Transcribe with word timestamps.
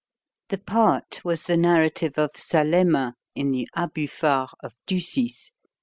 The 0.49 0.57
part 0.57 1.21
was 1.23 1.43
the 1.43 1.55
narrative 1.55 2.17
of 2.17 2.31
Salema 2.31 3.13
in 3.35 3.51
the 3.51 3.69
"Abufar" 3.77 4.47
of 4.63 4.73
Ducis. 4.87 5.51